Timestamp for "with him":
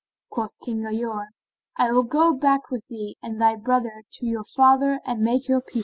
5.75-5.79